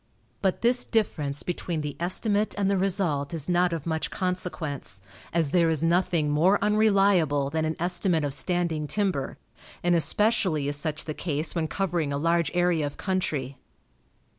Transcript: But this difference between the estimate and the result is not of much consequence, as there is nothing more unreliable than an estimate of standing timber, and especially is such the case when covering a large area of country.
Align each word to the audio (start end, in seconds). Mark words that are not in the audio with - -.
But 0.41 0.63
this 0.63 0.83
difference 0.83 1.43
between 1.43 1.81
the 1.81 1.95
estimate 1.99 2.55
and 2.57 2.71
the 2.71 2.77
result 2.79 3.35
is 3.35 3.47
not 3.47 3.71
of 3.71 3.85
much 3.85 4.09
consequence, 4.09 4.99
as 5.31 5.51
there 5.51 5.69
is 5.69 5.83
nothing 5.83 6.31
more 6.31 6.57
unreliable 6.59 7.51
than 7.51 7.65
an 7.65 7.75
estimate 7.79 8.23
of 8.23 8.33
standing 8.33 8.87
timber, 8.87 9.37
and 9.83 9.93
especially 9.93 10.67
is 10.67 10.75
such 10.75 11.05
the 11.05 11.13
case 11.13 11.53
when 11.53 11.67
covering 11.67 12.11
a 12.11 12.17
large 12.17 12.49
area 12.55 12.87
of 12.87 12.97
country. 12.97 13.59